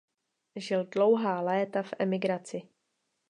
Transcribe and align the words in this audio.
Žil 0.55 0.85
dlouhá 0.85 1.41
léta 1.41 1.83
v 1.83 1.93
emigraci. 1.99 2.61